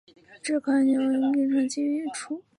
[0.41, 2.43] 这款游戏的名称基于一出。